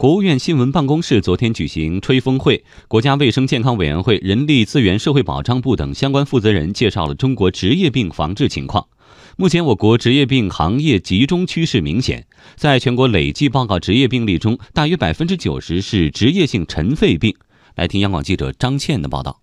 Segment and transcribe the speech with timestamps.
[0.00, 8.88] 国务院新闻办公室昨天举行吹风会，国家卫生健康委员会、人力资源社会保障部等相关负责人介绍了中国职业病防治情况。
[9.36, 12.26] 目前，我国职业病行业集中趋势明显，
[12.56, 17.36] 在全国累计报告职业病例中，大约百分之九十是职业性尘肺病。
[17.74, 19.42] 来听央广记者张倩的报道。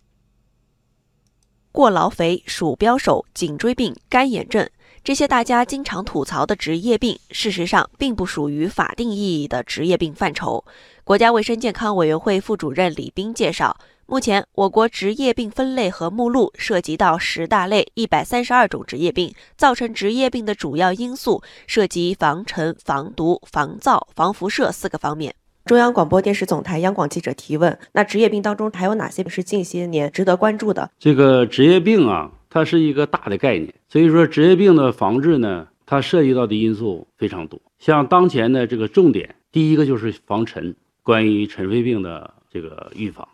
[1.71, 4.67] 过劳肥、鼠标手、颈椎病、干眼症。
[5.07, 10.65] 这些大家经常吐槽的职业病，事实上并不属于法定意义的职业病范畴。
[11.05, 25.33] 国家卫生健康委员会副主任李斌介绍，目前我国职业病分类和目录涉及到十大类一百三十二种职业病，造成职业病的主要因素涉及防尘、防毒、防噪、防辐射四个方面。
[25.63, 30.91] 中央广播电视总台央广记者提问：那职业病当中还有哪些是近些年值得关注的？
[30.99, 32.33] 这个职业病啊。
[32.49, 37.59] 它是一个大的概念，所以说职业病的防治呢，它涉及到的因素非常多。
[37.79, 43.27] 像当前的这个重点，第一个就是防尘，关于尘肺病的这个预防；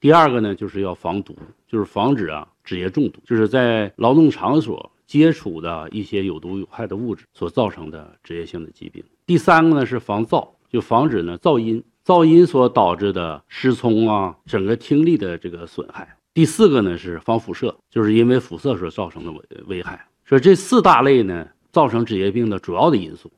[0.00, 16.15] 第二个呢，就是要防毒，就是防止啊职业中毒，就是在劳动场所接触的一些有毒有害的物质所造成的职业性的疾病；第三个呢是防噪，就防止呢噪音，噪音所导致的失聪啊，整个听力的这个损害。
[16.36, 20.06] 第四个呢是防辐射，就是因为辐射所造成的危危害。
[20.26, 23.32] 所以这四大类呢，造成职业病的主要的因素，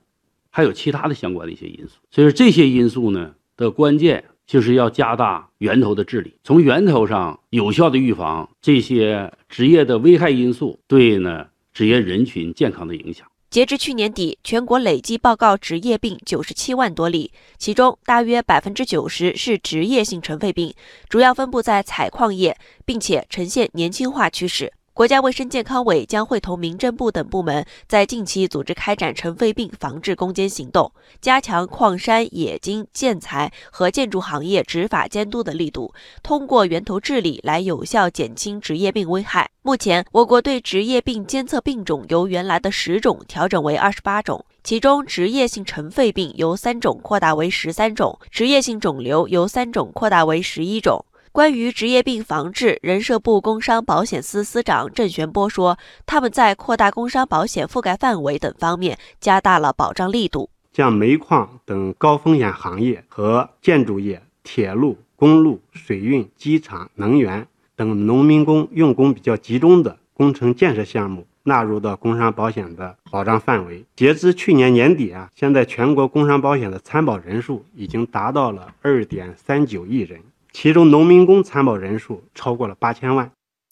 [0.51, 1.99] 还有其他的相关的一些因素。
[2.11, 13.29] 所以说这些因素呢的关键就是要加大源头的治理，从源头上有效的预防这些职业的危害因素对呢职业人群健康的影响。
[13.59, 20.73] 截至去年底，全国累计报告职业病九十七万多例，其中大约百分之九十是职业性尘肺病，
[21.09, 24.73] 主要分布在采矿业，并且呈现年轻化趋势。
[24.99, 30.91] 国家卫生健康委将会同民政部等部门在近期组织开展尘肺病防治攻坚行动，
[31.21, 39.49] 加强矿山、冶金、建材和建筑行业执法监督的力度，通过源头治理来有效减轻职业病危害。
[39.63, 51.05] 目前，我国对职业病监测病种由原来的十种调整为二十八种，其中职业性尘肺病由三种扩大为十三种，职业性肿瘤由三种扩大为十一种。
[51.39, 67.47] 关于职业病防治，人社部工伤保险司司长郑玄波说，他们在扩大工伤保险覆盖范围等方面加大了保障力度，将煤矿等高风险行业和建筑业、铁路、公路、水运、机场、能源
[67.77, 73.85] 等农民工用工比较集中的工程建设项目纳入到工伤保险的保障范围。
[73.95, 80.21] 截至去年年底啊，现在全国工伤保险的参保人数已经达到了二点三九亿人。
[80.53, 83.31] 其中，农民工参保人数超过了八千万。